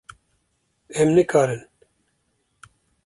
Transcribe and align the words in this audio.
Em 1.01 1.09
nikarin. 1.15 1.63